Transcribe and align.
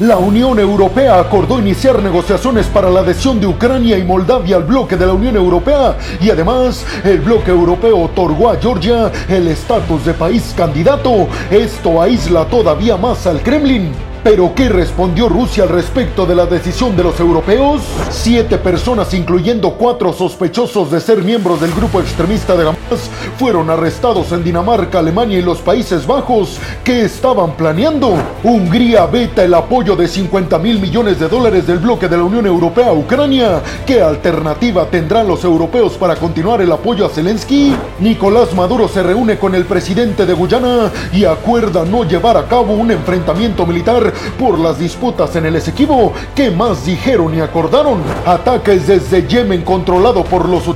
La 0.00 0.16
Unión 0.16 0.60
Europea 0.60 1.18
acordó 1.18 1.58
iniciar 1.58 2.00
negociaciones 2.00 2.66
para 2.66 2.88
la 2.88 3.00
adhesión 3.00 3.40
de 3.40 3.48
Ucrania 3.48 3.98
y 3.98 4.04
Moldavia 4.04 4.54
al 4.54 4.62
bloque 4.62 4.96
de 4.96 5.04
la 5.04 5.12
Unión 5.12 5.34
Europea 5.34 5.96
y 6.20 6.30
además 6.30 6.86
el 7.02 7.18
bloque 7.18 7.50
europeo 7.50 8.02
otorgó 8.04 8.48
a 8.48 8.56
Georgia 8.58 9.10
el 9.28 9.48
estatus 9.48 10.04
de 10.04 10.14
país 10.14 10.54
candidato. 10.56 11.26
Esto 11.50 12.00
aísla 12.00 12.44
todavía 12.44 12.96
más 12.96 13.26
al 13.26 13.42
Kremlin. 13.42 14.07
¿Pero 14.24 14.52
qué 14.54 14.68
respondió 14.68 15.28
Rusia 15.28 15.62
al 15.62 15.68
respecto 15.68 16.26
de 16.26 16.34
la 16.34 16.46
decisión 16.46 16.96
de 16.96 17.04
los 17.04 17.18
europeos? 17.20 17.82
Siete 18.10 18.58
personas, 18.58 19.14
incluyendo 19.14 19.72
cuatro 19.74 20.12
sospechosos 20.12 20.90
de 20.90 21.00
ser 21.00 21.22
miembros 21.22 21.60
del 21.60 21.72
grupo 21.72 22.00
extremista 22.00 22.56
de 22.56 22.64
Hamas, 22.68 23.10
fueron 23.38 23.70
arrestados 23.70 24.32
en 24.32 24.42
Dinamarca, 24.42 24.98
Alemania 24.98 25.38
y 25.38 25.42
los 25.42 25.58
Países 25.58 26.06
Bajos. 26.06 26.58
¿Qué 26.82 27.04
estaban 27.04 27.52
planeando? 27.52 28.16
Hungría 28.42 29.06
veta 29.06 29.44
el 29.44 29.54
apoyo 29.54 29.94
de 29.94 30.08
50 30.08 30.58
mil 30.58 30.80
millones 30.80 31.20
de 31.20 31.28
dólares 31.28 31.66
del 31.66 31.78
bloque 31.78 32.08
de 32.08 32.16
la 32.16 32.24
Unión 32.24 32.46
Europea 32.46 32.88
a 32.88 32.92
Ucrania. 32.92 33.62
¿Qué 33.86 34.02
alternativa 34.02 34.86
tendrán 34.86 35.28
los 35.28 35.44
europeos 35.44 35.92
para 35.92 36.16
continuar 36.16 36.60
el 36.60 36.72
apoyo 36.72 37.06
a 37.06 37.08
Zelensky? 37.08 37.74
Nicolás 38.00 38.52
Maduro 38.54 38.88
se 38.88 39.02
reúne 39.02 39.38
con 39.38 39.54
el 39.54 39.64
presidente 39.64 40.26
de 40.26 40.34
Guyana 40.34 40.90
y 41.12 41.24
acuerda 41.24 41.84
no 41.84 42.04
llevar 42.04 42.36
a 42.36 42.46
cabo 42.46 42.74
un 42.74 42.90
enfrentamiento 42.90 43.64
militar 43.64 44.07
por 44.38 44.58
las 44.58 44.78
disputas 44.78 45.34
en 45.36 45.46
el 45.46 45.56
Esequibo. 45.56 46.12
¿Qué 46.34 46.50
más 46.50 46.84
dijeron 46.84 47.34
y 47.34 47.40
acordaron? 47.40 48.02
Ataques 48.26 48.86
desde 48.86 49.26
Yemen 49.26 49.62
controlado 49.62 50.24
por 50.24 50.48
los 50.48 50.68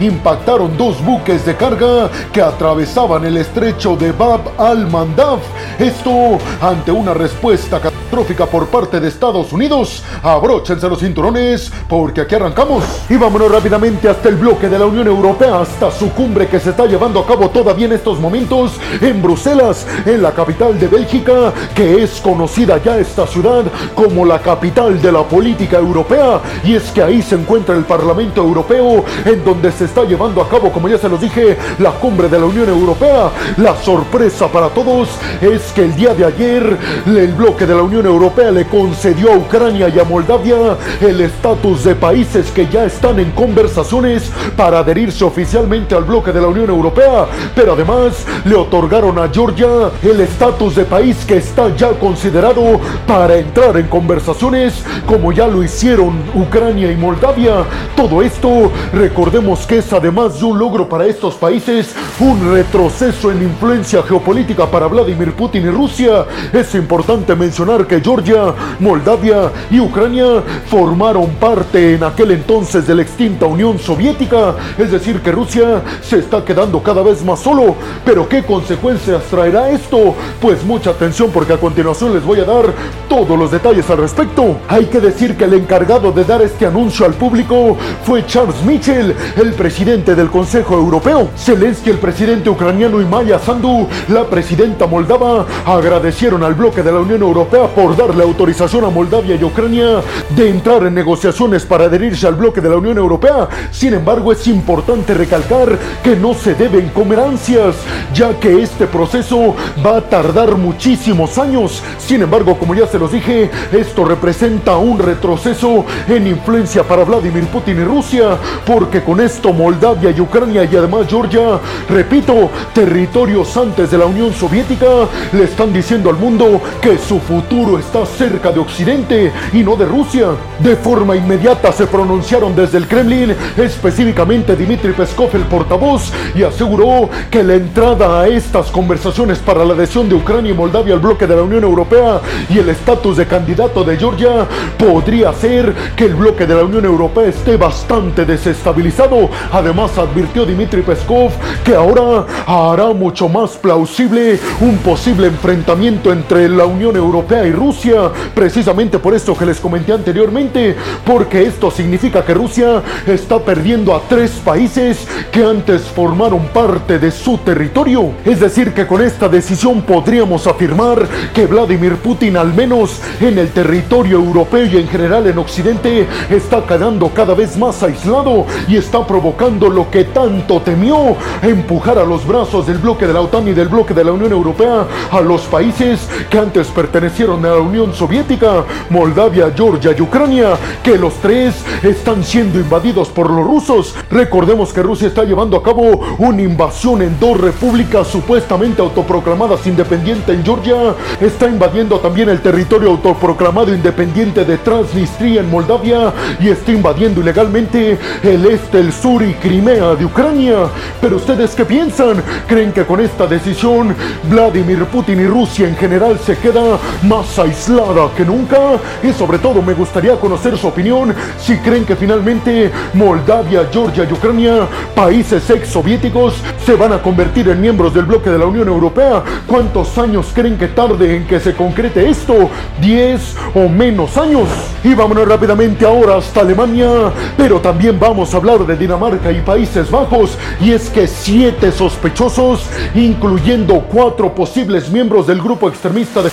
impactaron 0.00 0.76
dos 0.76 1.04
buques 1.04 1.44
de 1.44 1.56
carga 1.56 2.10
que 2.32 2.42
atravesaban 2.42 3.24
el 3.24 3.36
estrecho 3.36 3.96
de 3.96 4.12
Bab 4.12 4.40
al-Mandab. 4.58 5.38
Esto 5.78 6.38
ante 6.60 6.90
una 6.90 7.14
respuesta 7.14 7.80
catastrófica 7.80 8.46
por 8.46 8.66
parte 8.66 9.00
de 9.00 9.08
Estados 9.08 9.52
Unidos. 9.52 10.02
Abróchense 10.22 10.88
los 10.88 11.00
cinturones 11.00 11.72
porque 11.88 12.22
aquí 12.22 12.34
arrancamos. 12.34 12.84
Y 13.08 13.16
vámonos 13.16 13.50
rápidamente 13.50 14.08
hasta 14.08 14.28
el 14.28 14.36
bloque 14.36 14.68
de 14.68 14.78
la 14.78 14.86
Unión 14.86 15.06
Europea, 15.06 15.60
hasta 15.60 15.90
su 15.90 16.10
cumbre 16.10 16.48
que 16.48 16.60
se 16.60 16.70
está 16.70 16.86
llevando 16.86 17.20
a 17.20 17.26
cabo 17.26 17.50
todavía 17.50 17.86
en 17.86 17.92
estos 17.92 18.18
momentos 18.18 18.72
en 19.00 19.22
Bruselas, 19.22 19.86
en 20.04 20.22
la 20.22 20.32
capital 20.32 20.78
de 20.78 20.88
Bélgica, 20.88 21.52
que 21.74 22.02
es 22.02 22.20
conocida 22.20 22.82
ya 22.82 22.98
esta 22.98 23.26
ciudad 23.26 23.64
como 23.94 24.24
la 24.24 24.40
capital 24.40 25.00
de 25.00 25.12
la 25.12 25.22
política 25.22 25.78
europea. 25.78 26.40
Y 26.64 26.74
es 26.74 26.90
que 26.90 27.02
ahí 27.02 27.22
se 27.22 27.36
encuentra 27.36 27.76
el 27.76 27.84
Parlamento 27.84 28.42
Europeo 28.42 29.04
en 29.24 29.44
donde 29.44 29.51
se 29.72 29.84
está 29.84 30.04
llevando 30.04 30.40
a 30.40 30.48
cabo, 30.48 30.72
como 30.72 30.88
ya 30.88 30.98
se 30.98 31.08
los 31.08 31.20
dije, 31.20 31.56
la 31.78 31.90
cumbre 31.92 32.28
de 32.28 32.38
la 32.38 32.46
Unión 32.46 32.68
Europea. 32.68 33.30
La 33.56 33.76
sorpresa 33.76 34.48
para 34.48 34.68
todos 34.68 35.08
es 35.40 35.72
que 35.72 35.82
el 35.82 35.94
día 35.94 36.14
de 36.14 36.24
ayer 36.24 36.76
el 37.06 37.32
bloque 37.32 37.66
de 37.66 37.74
la 37.74 37.82
Unión 37.82 38.06
Europea 38.06 38.50
le 38.50 38.66
concedió 38.66 39.32
a 39.32 39.36
Ucrania 39.36 39.88
y 39.88 39.98
a 39.98 40.04
Moldavia 40.04 40.76
el 41.00 41.20
estatus 41.20 41.84
de 41.84 41.94
países 41.94 42.50
que 42.50 42.66
ya 42.68 42.84
están 42.84 43.20
en 43.20 43.30
conversaciones 43.32 44.30
para 44.56 44.80
adherirse 44.80 45.24
oficialmente 45.24 45.94
al 45.94 46.04
bloque 46.04 46.32
de 46.32 46.40
la 46.40 46.48
Unión 46.48 46.70
Europea, 46.70 47.26
pero 47.54 47.74
además 47.74 48.24
le 48.44 48.54
otorgaron 48.54 49.18
a 49.18 49.28
Georgia 49.32 49.68
el 50.02 50.20
estatus 50.20 50.76
de 50.76 50.84
país 50.84 51.24
que 51.26 51.36
está 51.36 51.74
ya 51.76 51.90
considerado 51.90 52.80
para 53.06 53.36
entrar 53.36 53.76
en 53.76 53.86
conversaciones 53.88 54.82
como 55.06 55.32
ya 55.32 55.46
lo 55.46 55.62
hicieron 55.62 56.22
Ucrania 56.34 56.90
y 56.90 56.96
Moldavia. 56.96 57.64
Todo 57.96 58.22
esto, 58.22 58.70
recordemos 58.92 59.41
que 59.42 59.78
es 59.78 59.92
además 59.92 60.38
de 60.38 60.44
un 60.44 60.56
logro 60.56 60.88
para 60.88 61.04
estos 61.04 61.34
países, 61.34 61.96
un 62.20 62.52
retroceso 62.52 63.32
en 63.32 63.42
influencia 63.42 64.00
geopolítica 64.00 64.70
para 64.70 64.86
Vladimir 64.86 65.32
Putin 65.32 65.66
y 65.66 65.70
Rusia. 65.70 66.26
Es 66.52 66.76
importante 66.76 67.34
mencionar 67.34 67.84
que 67.88 68.00
Georgia, 68.00 68.54
Moldavia 68.78 69.50
y 69.68 69.80
Ucrania 69.80 70.44
formaron 70.68 71.30
parte 71.40 71.94
en 71.94 72.04
aquel 72.04 72.30
entonces 72.30 72.86
de 72.86 72.94
la 72.94 73.02
extinta 73.02 73.46
Unión 73.46 73.80
Soviética. 73.80 74.54
Es 74.78 74.92
decir, 74.92 75.20
que 75.20 75.32
Rusia 75.32 75.82
se 76.02 76.20
está 76.20 76.44
quedando 76.44 76.80
cada 76.80 77.02
vez 77.02 77.24
más 77.24 77.40
solo. 77.40 77.74
Pero 78.04 78.28
¿qué 78.28 78.44
consecuencias 78.44 79.24
traerá 79.24 79.70
esto? 79.70 80.14
Pues 80.40 80.62
mucha 80.62 80.90
atención 80.90 81.30
porque 81.34 81.54
a 81.54 81.58
continuación 81.58 82.14
les 82.14 82.24
voy 82.24 82.38
a 82.38 82.44
dar 82.44 82.72
todos 83.08 83.36
los 83.36 83.50
detalles 83.50 83.90
al 83.90 83.98
respecto. 83.98 84.56
Hay 84.68 84.86
que 84.86 85.00
decir 85.00 85.36
que 85.36 85.44
el 85.44 85.54
encargado 85.54 86.12
de 86.12 86.24
dar 86.24 86.42
este 86.42 86.64
anuncio 86.64 87.04
al 87.04 87.14
público 87.14 87.76
fue 88.04 88.24
Charles 88.24 88.62
Mitchell, 88.62 89.16
el 89.36 89.54
presidente 89.54 90.14
del 90.14 90.30
Consejo 90.30 90.74
Europeo. 90.74 91.30
Zelensky, 91.36 91.90
el 91.90 91.98
presidente 91.98 92.50
ucraniano 92.50 93.00
y 93.00 93.04
Maya 93.04 93.38
Sandu, 93.38 93.88
la 94.08 94.24
presidenta 94.24 94.86
moldava, 94.86 95.46
agradecieron 95.64 96.42
al 96.42 96.54
bloque 96.54 96.82
de 96.82 96.92
la 96.92 97.00
Unión 97.00 97.22
Europea 97.22 97.66
por 97.68 97.96
darle 97.96 98.22
autorización 98.22 98.84
a 98.84 98.90
Moldavia 98.90 99.36
y 99.36 99.44
Ucrania 99.44 100.02
de 100.30 100.50
entrar 100.50 100.84
en 100.84 100.94
negociaciones 100.94 101.64
para 101.64 101.84
adherirse 101.84 102.26
al 102.26 102.34
bloque 102.34 102.60
de 102.60 102.68
la 102.68 102.76
Unión 102.76 102.98
Europea. 102.98 103.48
Sin 103.70 103.94
embargo, 103.94 104.32
es 104.32 104.46
importante 104.46 105.14
recalcar 105.14 105.78
que 106.02 106.16
no 106.16 106.34
se 106.34 106.54
deben 106.54 106.88
comer 106.90 107.20
ansias, 107.20 107.76
ya 108.14 108.38
que 108.38 108.62
este 108.62 108.86
proceso 108.86 109.54
va 109.84 109.96
a 109.98 110.00
tardar 110.02 110.56
muchísimos 110.56 111.38
años. 111.38 111.82
Sin 111.98 112.22
embargo, 112.22 112.58
como 112.58 112.74
ya 112.74 112.86
se 112.86 112.98
los 112.98 113.12
dije, 113.12 113.50
esto 113.72 114.04
representa 114.04 114.76
un 114.76 114.98
retroceso 114.98 115.84
en 116.08 116.26
influencia 116.26 116.82
para 116.82 117.04
Vladimir 117.04 117.46
Putin 117.46 117.80
y 117.80 117.84
Rusia, 117.84 118.36
porque 118.66 119.02
con 119.02 119.21
esto 119.22 119.52
Moldavia 119.52 120.10
y 120.10 120.20
Ucrania 120.20 120.64
y 120.64 120.76
además 120.76 121.06
Georgia, 121.08 121.60
repito, 121.88 122.50
territorios 122.74 123.56
antes 123.56 123.90
de 123.90 123.98
la 123.98 124.06
Unión 124.06 124.32
Soviética, 124.32 124.86
le 125.32 125.44
están 125.44 125.72
diciendo 125.72 126.10
al 126.10 126.16
mundo 126.16 126.60
que 126.80 126.98
su 126.98 127.20
futuro 127.20 127.78
está 127.78 128.04
cerca 128.04 128.50
de 128.50 128.58
Occidente 128.58 129.32
y 129.52 129.58
no 129.58 129.76
de 129.76 129.86
Rusia. 129.86 130.28
De 130.58 130.76
forma 130.76 131.16
inmediata 131.16 131.72
se 131.72 131.86
pronunciaron 131.86 132.54
desde 132.56 132.78
el 132.78 132.88
Kremlin, 132.88 133.34
específicamente 133.56 134.56
Dmitry 134.56 134.92
Peskov, 134.92 135.30
el 135.34 135.44
portavoz, 135.44 136.12
y 136.34 136.42
aseguró 136.42 137.08
que 137.30 137.42
la 137.42 137.54
entrada 137.54 138.22
a 138.22 138.28
estas 138.28 138.70
conversaciones 138.70 139.38
para 139.38 139.64
la 139.64 139.74
adhesión 139.74 140.08
de 140.08 140.16
Ucrania 140.16 140.50
y 140.50 140.54
Moldavia 140.54 140.94
al 140.94 141.00
bloque 141.00 141.26
de 141.26 141.36
la 141.36 141.42
Unión 141.42 141.62
Europea 141.62 142.20
y 142.48 142.58
el 142.58 142.68
estatus 142.68 143.16
de 143.16 143.26
candidato 143.26 143.84
de 143.84 143.96
Georgia 143.96 144.46
podría 144.78 145.30
hacer 145.30 145.72
que 145.96 146.06
el 146.06 146.14
bloque 146.14 146.46
de 146.46 146.54
la 146.54 146.64
Unión 146.64 146.84
Europea 146.84 147.28
esté 147.28 147.56
bastante 147.56 148.24
desestabilizado 148.24 149.11
Además, 149.52 149.98
advirtió 149.98 150.46
Dmitry 150.46 150.82
Peskov 150.82 151.30
que 151.64 151.74
ahora 151.74 152.26
hará 152.46 152.92
mucho 152.92 153.28
más 153.28 153.50
plausible 153.52 154.38
un 154.60 154.78
posible 154.78 155.26
enfrentamiento 155.26 156.12
entre 156.12 156.48
la 156.48 156.64
Unión 156.64 156.96
Europea 156.96 157.46
y 157.46 157.52
Rusia, 157.52 158.10
precisamente 158.34 158.98
por 158.98 159.14
esto 159.14 159.36
que 159.36 159.46
les 159.46 159.60
comenté 159.60 159.92
anteriormente, 159.92 160.74
porque 161.04 161.42
esto 161.42 161.70
significa 161.70 162.24
que 162.24 162.34
Rusia 162.34 162.82
está 163.06 163.38
perdiendo 163.38 163.94
a 163.94 164.00
tres 164.08 164.30
países 164.44 165.06
que 165.30 165.44
antes 165.44 165.82
formaron 165.82 166.46
parte 166.48 166.98
de 166.98 167.10
su 167.10 167.38
territorio. 167.38 168.12
Es 168.24 168.40
decir, 168.40 168.72
que 168.72 168.86
con 168.86 169.02
esta 169.02 169.28
decisión 169.28 169.82
podríamos 169.82 170.46
afirmar 170.46 171.06
que 171.34 171.46
Vladimir 171.46 171.96
Putin, 171.96 172.36
al 172.36 172.52
menos 172.54 173.00
en 173.20 173.38
el 173.38 173.50
territorio 173.50 174.16
europeo 174.16 174.64
y 174.66 174.76
en 174.78 174.88
general 174.88 175.26
en 175.26 175.38
Occidente, 175.38 176.06
está 176.30 176.64
quedando 176.64 177.08
cada 177.10 177.34
vez 177.34 177.56
más 177.56 177.82
aislado 177.82 178.46
y 178.68 178.76
está 178.76 178.91
provocando 179.00 179.70
lo 179.70 179.90
que 179.90 180.04
tanto 180.04 180.60
temió, 180.60 181.16
empujar 181.40 181.98
a 181.98 182.04
los 182.04 182.26
brazos 182.26 182.66
del 182.66 182.78
bloque 182.78 183.06
de 183.06 183.14
la 183.14 183.22
OTAN 183.22 183.48
y 183.48 183.52
del 183.52 183.68
bloque 183.68 183.94
de 183.94 184.04
la 184.04 184.12
Unión 184.12 184.32
Europea 184.32 184.86
a 185.10 185.20
los 185.20 185.42
países 185.42 186.08
que 186.28 186.38
antes 186.38 186.68
pertenecieron 186.68 187.44
a 187.46 187.50
la 187.50 187.60
Unión 187.60 187.94
Soviética, 187.94 188.64
Moldavia, 188.90 189.52
Georgia 189.56 189.94
y 189.96 190.02
Ucrania, 190.02 190.56
que 190.82 190.98
los 190.98 191.14
tres 191.14 191.54
están 191.82 192.22
siendo 192.22 192.60
invadidos 192.60 193.08
por 193.08 193.30
los 193.30 193.46
rusos. 193.46 193.94
Recordemos 194.10 194.72
que 194.72 194.82
Rusia 194.82 195.08
está 195.08 195.24
llevando 195.24 195.56
a 195.56 195.62
cabo 195.62 196.00
una 196.18 196.42
invasión 196.42 197.00
en 197.00 197.18
dos 197.18 197.40
repúblicas 197.40 198.06
supuestamente 198.06 198.82
autoproclamadas 198.82 199.66
independientes 199.66 200.28
en 200.28 200.44
Georgia, 200.44 200.94
está 201.20 201.46
invadiendo 201.46 201.98
también 201.98 202.28
el 202.28 202.40
territorio 202.40 202.90
autoproclamado 202.90 203.74
independiente 203.74 204.44
de 204.44 204.58
Transnistria 204.58 205.40
en 205.40 205.50
Moldavia 205.50 206.12
y 206.40 206.48
está 206.48 206.72
invadiendo 206.72 207.20
ilegalmente 207.20 207.98
el 208.22 208.44
este, 208.46 208.81
el 208.82 208.92
sur 208.92 209.22
y 209.22 209.34
Crimea 209.34 209.94
de 209.94 210.04
Ucrania. 210.04 210.66
Pero 211.00 211.16
ustedes 211.16 211.54
qué 211.54 211.64
piensan? 211.64 212.20
¿Creen 212.48 212.72
que 212.72 212.84
con 212.84 213.00
esta 213.00 213.28
decisión 213.28 213.94
Vladimir 214.28 214.84
Putin 214.86 215.20
y 215.20 215.26
Rusia 215.26 215.68
en 215.68 215.76
general 215.76 216.18
se 216.18 216.36
queda 216.36 216.78
más 217.04 217.38
aislada 217.38 218.10
que 218.16 218.24
nunca? 218.24 218.58
Y 219.02 219.12
sobre 219.12 219.38
todo 219.38 219.62
me 219.62 219.74
gustaría 219.74 220.16
conocer 220.16 220.58
su 220.58 220.66
opinión 220.66 221.14
si 221.38 221.56
creen 221.58 221.84
que 221.84 221.94
finalmente 221.94 222.72
Moldavia, 222.94 223.68
Georgia 223.72 224.04
y 224.08 224.12
Ucrania, 224.12 224.66
países 224.96 225.48
ex 225.48 225.68
soviéticos, 225.68 226.34
se 226.66 226.74
van 226.74 226.92
a 226.92 227.00
convertir 227.00 227.48
en 227.48 227.60
miembros 227.60 227.94
del 227.94 228.06
bloque 228.06 228.30
de 228.30 228.38
la 228.38 228.46
Unión 228.46 228.66
Europea. 228.66 229.22
¿Cuántos 229.46 229.96
años 229.96 230.32
creen 230.34 230.58
que 230.58 230.68
tarde 230.68 231.16
en 231.16 231.26
que 231.26 231.38
se 231.38 231.54
concrete 231.54 232.08
esto? 232.08 232.50
¿10 232.80 233.20
o 233.54 233.68
menos 233.68 234.16
años? 234.16 234.48
Y 234.82 234.94
vámonos 234.94 235.28
rápidamente 235.28 235.86
ahora 235.86 236.16
hasta 236.16 236.40
Alemania, 236.40 237.12
pero 237.36 237.60
también 237.60 238.00
vamos 238.00 238.34
a 238.34 238.38
hablar 238.38 238.66
de 238.66 238.71
de 238.72 238.78
Dinamarca 238.78 239.30
y 239.30 239.40
Países 239.42 239.90
Bajos, 239.90 240.38
y 240.60 240.72
es 240.72 240.88
que 240.88 241.06
siete 241.06 241.72
sospechosos, 241.72 242.66
incluyendo 242.94 243.84
cuatro 243.92 244.34
posibles 244.34 244.90
miembros 244.90 245.26
del 245.26 245.42
grupo 245.42 245.68
extremista 245.68 246.22
de 246.22 246.30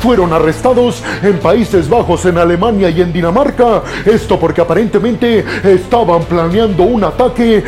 fueron 0.00 0.32
arrestados 0.32 1.02
en 1.22 1.38
Países 1.38 1.88
Bajos, 1.88 2.24
en 2.24 2.38
Alemania 2.38 2.88
y 2.90 3.00
en 3.00 3.12
Dinamarca. 3.12 3.82
Esto 4.04 4.38
porque 4.38 4.60
aparentemente 4.60 5.44
estaban 5.64 6.22
planeando 6.24 6.84
un 6.84 7.02
ataque 7.02 7.64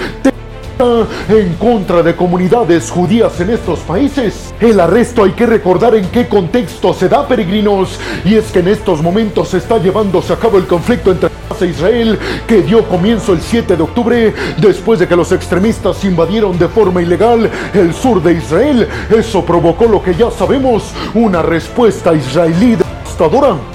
en 1.29 1.55
contra 1.55 2.05
de 2.05 2.15
comunidades 2.15 2.89
judías 2.89 3.41
en 3.41 3.51
estos 3.51 3.81
países. 3.81 4.55
El 4.61 4.79
arresto 4.79 5.25
hay 5.25 5.33
que 5.33 5.45
recordar 5.45 5.97
en 5.97 6.07
qué 6.07 6.29
contexto 6.29 6.95
se 6.95 7.09
da, 7.09 7.27
peregrinos, 7.27 7.99
y 8.25 8.37
es 8.37 8.53
que 8.53 8.61
en 8.61 8.69
estos 8.69 9.03
momentos 9.03 9.53
está 9.55 9.79
llevándose 9.79 10.33
a 10.33 10.37
cabo 10.37 10.57
el 10.57 10.69
conflicto 10.69 11.11
entre 11.11 11.28
Israel 11.67 12.19
que 12.47 12.63
dio 12.63 12.89
comienzo 12.89 13.33
el 13.33 13.41
7 13.41 13.77
de 13.77 13.83
octubre 13.83 14.35
después 14.59 14.99
de 14.99 15.09
que 15.09 15.17
los 15.17 15.33
extremistas 15.33 16.05
invadieron 16.05 16.59
de 16.59 16.69
forma 16.69 17.03
ilegal 17.03 17.51
el 17.75 17.95
sur 17.95 18.23
de 18.23 18.35
Israel. 18.35 18.89
Eso 19.11 19.45
provocó 19.45 19.87
lo 19.87 20.03
que 20.03 20.15
ya 20.15 20.31
sabemos, 20.31 20.93
una 21.15 21.43
respuesta 21.43 22.15
israelí 22.15 22.77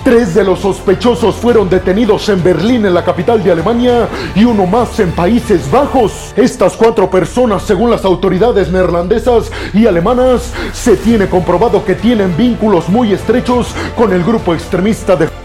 Tres 0.05 0.35
de 0.35 0.43
los 0.45 0.59
sospechosos 0.59 1.35
fueron 1.35 1.69
detenidos 1.69 2.29
en 2.29 2.41
Berlín, 2.41 2.85
en 2.85 2.93
la 2.93 3.03
capital 3.03 3.43
de 3.43 3.51
Alemania, 3.51 4.07
y 4.35 4.45
uno 4.45 4.65
más 4.65 4.97
en 5.01 5.11
Países 5.11 5.69
Bajos. 5.69 6.33
Estas 6.37 6.77
cuatro 6.77 7.09
personas, 7.09 7.63
según 7.63 7.91
las 7.91 8.05
autoridades 8.05 8.71
neerlandesas 8.71 9.51
y 9.73 9.85
alemanas, 9.85 10.53
se 10.71 10.95
tiene 10.95 11.27
comprobado 11.27 11.83
que 11.83 11.95
tienen 11.95 12.37
vínculos 12.37 12.87
muy 12.87 13.11
estrechos 13.11 13.67
con 13.97 14.13
el 14.13 14.23
grupo 14.23 14.53
extremista 14.53 15.17
de 15.17 15.42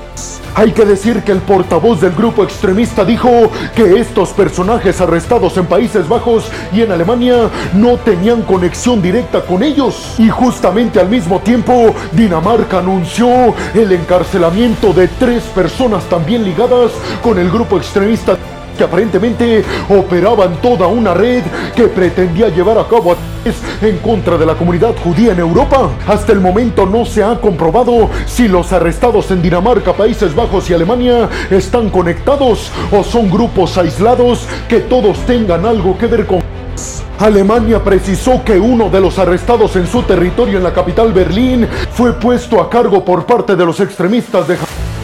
hay 0.58 0.72
que 0.72 0.84
decir 0.84 1.22
que 1.22 1.30
el 1.30 1.38
portavoz 1.38 2.00
del 2.00 2.10
grupo 2.10 2.42
extremista 2.42 3.04
dijo 3.04 3.30
que 3.76 4.00
estos 4.00 4.30
personajes 4.30 5.00
arrestados 5.00 5.56
en 5.56 5.66
Países 5.66 6.08
Bajos 6.08 6.50
y 6.72 6.82
en 6.82 6.90
Alemania 6.90 7.48
no 7.74 7.96
tenían 7.98 8.42
conexión 8.42 9.00
directa 9.00 9.42
con 9.42 9.62
ellos. 9.62 10.16
Y 10.18 10.28
justamente 10.28 10.98
al 10.98 11.08
mismo 11.08 11.38
tiempo, 11.38 11.94
Dinamarca 12.10 12.80
anunció 12.80 13.54
el 13.72 13.92
encarcelamiento 13.92 14.92
de 14.92 15.06
tres 15.06 15.44
personas 15.44 16.02
también 16.08 16.42
ligadas 16.42 16.90
con 17.22 17.38
el 17.38 17.48
grupo 17.52 17.76
extremista 17.76 18.36
que 18.76 18.82
aparentemente 18.82 19.64
operaban 19.88 20.56
toda 20.62 20.88
una 20.88 21.14
red 21.14 21.44
que 21.76 21.88
pretendía 21.88 22.48
llevar 22.48 22.78
a 22.78 22.88
cabo 22.88 23.14
en 23.82 23.98
contra 23.98 24.36
de 24.36 24.46
la 24.46 24.54
comunidad 24.54 24.94
judía 25.02 25.32
en 25.32 25.38
Europa. 25.38 25.90
Hasta 26.06 26.32
el 26.32 26.40
momento 26.40 26.86
no 26.86 27.04
se 27.04 27.22
ha 27.22 27.40
comprobado 27.40 28.10
si 28.26 28.48
los 28.48 28.72
arrestados 28.72 29.30
en 29.30 29.42
Dinamarca, 29.42 29.92
Países 29.92 30.34
Bajos 30.34 30.68
y 30.70 30.74
Alemania 30.74 31.28
están 31.50 31.90
conectados 31.90 32.70
o 32.90 33.02
son 33.02 33.30
grupos 33.30 33.76
aislados 33.78 34.46
que 34.68 34.80
todos 34.80 35.18
tengan 35.26 35.64
algo 35.66 35.96
que 35.96 36.06
ver 36.06 36.26
con 36.26 36.42
Alemania 37.18 37.82
precisó 37.82 38.44
que 38.44 38.60
uno 38.60 38.88
de 38.90 39.00
los 39.00 39.18
arrestados 39.18 39.74
en 39.74 39.88
su 39.88 40.02
territorio 40.02 40.58
en 40.58 40.62
la 40.62 40.72
capital 40.72 41.12
Berlín 41.12 41.66
fue 41.90 42.12
puesto 42.12 42.60
a 42.60 42.70
cargo 42.70 43.04
por 43.04 43.26
parte 43.26 43.56
de 43.56 43.66
los 43.66 43.80
extremistas 43.80 44.46
de 44.46 44.56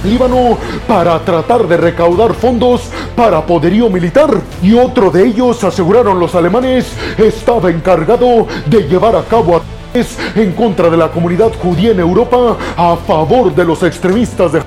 Líbano 0.05 0.59
para 0.87 1.19
tratar 1.21 1.67
de 1.67 1.77
recaudar 1.77 2.35
fondos 2.35 2.83
para 3.17 3.45
poderío 3.45 3.89
militar. 3.89 4.31
Y 4.63 4.75
otro 4.75 5.11
de 5.11 5.27
ellos, 5.27 5.65
aseguraron 5.65 6.21
los 6.21 6.35
alemanes, 6.35 6.93
estaba 7.19 7.71
encargado 7.71 8.47
de 8.67 8.83
llevar 8.89 9.17
a 9.17 9.23
cabo 9.23 9.57
ataques 9.57 10.19
en 10.35 10.53
contra 10.53 10.91
de 10.91 10.97
la 10.97 11.11
comunidad 11.11 11.53
judía 11.63 11.93
en 11.93 12.01
Europa 12.01 12.57
a 12.77 12.97
favor 12.97 13.55
de 13.55 13.65
los 13.65 13.83
extremistas 13.83 14.53
de 14.53 14.63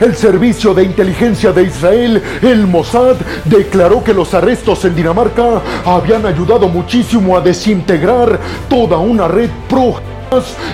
el 0.00 0.16
servicio 0.16 0.72
de 0.72 0.84
inteligencia 0.84 1.52
de 1.52 1.64
Israel, 1.64 2.22
el 2.40 2.66
Mossad, 2.66 3.16
declaró 3.44 4.02
que 4.02 4.14
los 4.14 4.32
arrestos 4.32 4.84
en 4.86 4.94
Dinamarca 4.94 5.60
habían 5.84 6.24
ayudado 6.24 6.68
muchísimo 6.68 7.36
a 7.36 7.42
desintegrar 7.42 8.40
toda 8.70 8.96
una 8.96 9.28
red 9.28 9.50
pro 9.68 10.15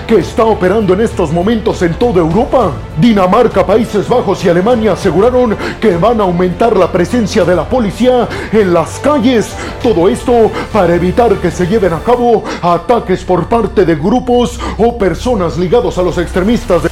que 0.07 0.15
está 0.15 0.45
operando 0.45 0.93
en 0.93 1.01
estos 1.01 1.31
momentos 1.31 1.81
en 1.81 1.93
toda 1.93 2.19
Europa. 2.19 2.71
Dinamarca, 2.99 3.65
Países 3.65 4.07
Bajos 4.07 4.43
y 4.43 4.49
Alemania 4.49 4.93
aseguraron 4.93 5.55
que 5.79 5.95
van 5.95 6.19
a 6.19 6.23
aumentar 6.23 6.75
la 6.75 6.91
presencia 6.91 7.43
de 7.43 7.55
la 7.55 7.63
policía 7.63 8.27
en 8.51 8.73
las 8.73 8.99
calles. 8.99 9.53
Todo 9.81 10.09
esto 10.09 10.51
para 10.71 10.95
evitar 10.95 11.35
que 11.35 11.51
se 11.51 11.67
lleven 11.67 11.93
a 11.93 11.99
cabo 11.99 12.43
ataques 12.61 13.23
por 13.23 13.47
parte 13.47 13.85
de 13.85 13.95
grupos 13.95 14.59
o 14.77 14.97
personas 14.97 15.57
ligados 15.57 15.97
a 15.97 16.03
los 16.03 16.17
extremistas 16.17 16.83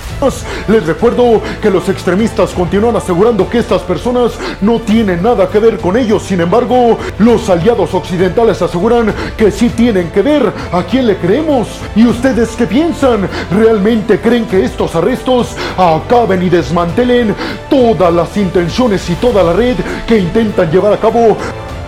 les 0.67 0.85
recuerdo 0.85 1.41
que 1.63 1.71
los 1.71 1.89
extremistas 1.89 2.51
continúan 2.51 2.95
asegurando 2.95 3.49
que 3.49 3.57
estas 3.57 3.81
personas 3.81 4.33
no 4.61 4.79
tienen 4.79 5.23
nada 5.23 5.49
que 5.49 5.57
ver 5.57 5.79
con 5.79 5.97
ellos. 5.97 6.21
Sin 6.21 6.41
embargo, 6.41 6.99
los 7.17 7.49
aliados 7.49 7.95
occidentales 7.95 8.61
aseguran 8.61 9.13
que 9.35 9.49
sí 9.49 9.69
tienen 9.69 10.11
que 10.11 10.21
ver. 10.21 10.53
¿A 10.71 10.83
quién 10.83 11.07
le 11.07 11.17
creemos? 11.17 11.67
¿Y 11.95 12.05
ustedes 12.05 12.50
qué 12.57 12.67
piensan? 12.67 13.27
¿Realmente 13.51 14.19
creen 14.19 14.45
que 14.45 14.63
estos 14.63 14.95
arrestos 14.95 15.55
acaben 15.77 16.43
y 16.43 16.49
desmantelen 16.49 17.35
todas 17.69 18.13
las 18.13 18.35
intenciones 18.37 19.09
y 19.09 19.15
toda 19.15 19.43
la 19.43 19.53
red 19.53 19.75
que 20.07 20.17
intentan 20.17 20.71
llevar 20.71 20.93
a 20.93 20.97
cabo 20.97 21.37